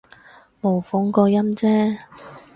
[0.61, 1.99] 模仿個音啫